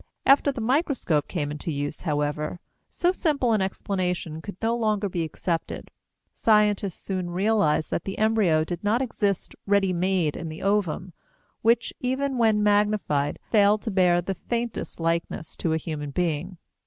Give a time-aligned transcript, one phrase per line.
[0.25, 2.59] After the microscope came into use, however,
[2.89, 5.91] so simple an explanation could no longer be accepted.
[6.33, 11.13] Scientists soon realized that the embryo did not exist "ready made" in the ovum,
[11.61, 16.57] which, even when magnified, failed to bear the faintest likeness to a human being.